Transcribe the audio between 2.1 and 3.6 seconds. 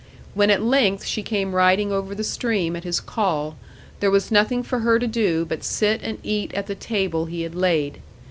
the stream at his call,